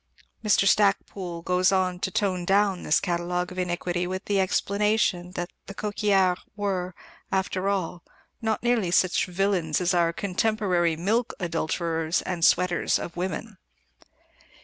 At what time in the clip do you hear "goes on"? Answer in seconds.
1.43-1.99